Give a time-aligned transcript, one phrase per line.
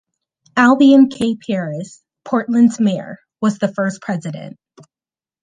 [0.57, 1.35] Albion K.
[1.35, 4.57] Parris, Portland's mayor, was the first President.